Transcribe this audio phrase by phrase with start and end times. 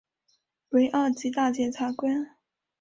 [0.69, 2.35] 为二级大检察官。